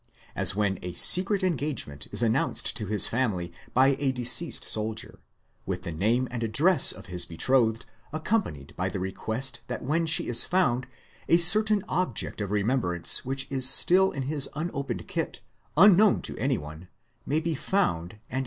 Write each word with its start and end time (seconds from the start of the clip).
As 0.35 0.55
when 0.55 0.79
a 0.81 0.93
secret 0.93 1.43
engagement 1.43 2.07
is 2.09 2.23
announced 2.23 2.75
to 2.75 2.87
his 2.87 3.07
family 3.07 3.53
by 3.75 3.95
a 3.99 4.11
deceased 4.11 4.67
soldier, 4.67 5.19
with 5.67 5.83
the 5.83 5.91
name 5.91 6.27
and 6.31 6.41
address 6.41 6.91
of 6.91 7.05
his 7.05 7.23
betrothed, 7.23 7.85
accompanied 8.11 8.75
by 8.75 8.89
the 8.89 8.99
request 8.99 9.61
that 9.67 9.83
when 9.83 10.07
she 10.07 10.27
is 10.27 10.43
found 10.43 10.87
a 11.29 11.37
certain 11.37 11.83
object 11.87 12.41
of 12.41 12.49
remem 12.49 12.81
brance 12.81 13.17
which 13.25 13.45
is 13.51 13.69
still 13.69 14.09
in 14.09 14.23
his 14.23 14.49
unopened 14.55 15.07
kit, 15.07 15.41
unknown 15.77 16.23
to 16.23 16.35
anyone, 16.37 16.87
may 17.27 17.39
be 17.39 17.53
found 17.53 18.13
and 18.13 18.29
given 18.29 18.37
her. 18.37 18.39